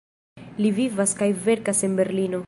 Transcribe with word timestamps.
Li 0.65 0.71
vivas 0.79 1.13
kaj 1.21 1.27
verkas 1.49 1.85
en 1.89 1.99
Berlino. 2.01 2.39